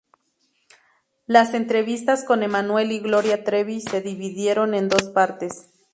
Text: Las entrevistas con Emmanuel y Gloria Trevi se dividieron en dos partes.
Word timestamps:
Las 1.27 1.53
entrevistas 1.53 2.23
con 2.23 2.41
Emmanuel 2.41 2.91
y 2.91 3.01
Gloria 3.01 3.43
Trevi 3.43 3.81
se 3.81 4.01
dividieron 4.01 4.73
en 4.73 4.89
dos 4.89 5.03
partes. 5.09 5.69